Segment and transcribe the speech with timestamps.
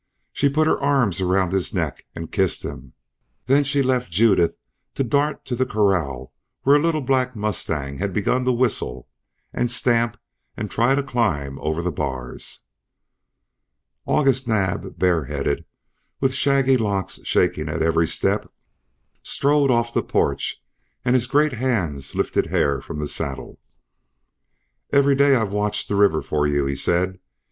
[0.33, 2.93] She put her arms around his neck and kissed him,
[3.45, 4.55] then she left Judith
[4.95, 9.07] to dart to the corral where a little black mustang had begun to whistle
[9.53, 10.17] and stamp
[10.57, 12.61] and try to climb over the bars.
[14.07, 15.65] August Naab, bareheaded,
[16.19, 18.51] with shaggy locks shaking at every step,
[19.21, 20.63] strode off the porch
[21.05, 23.59] and his great hands lifted Hare from the saddle.
[24.91, 27.19] "Every day I've watched the river for you," he said.